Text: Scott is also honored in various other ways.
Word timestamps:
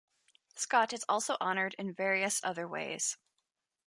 Scott 0.55 0.93
is 0.93 1.05
also 1.07 1.37
honored 1.39 1.75
in 1.77 1.93
various 1.93 2.41
other 2.43 2.67
ways. 2.67 3.17